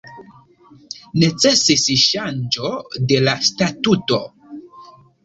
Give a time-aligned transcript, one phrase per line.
[1.23, 2.71] Necesis ŝanĝo
[3.13, 4.21] de la statuto.